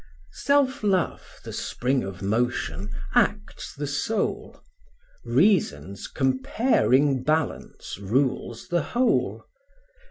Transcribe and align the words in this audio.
Self 0.47 0.81
love, 0.83 1.41
the 1.43 1.53
spring 1.53 2.01
of 2.03 2.23
motion, 2.23 2.89
acts 3.13 3.75
the 3.75 3.85
soul; 3.85 4.59
Reason's 5.23 6.07
comparing 6.07 7.21
balance 7.23 7.99
rules 7.99 8.69
the 8.69 8.81
whole. 8.81 9.45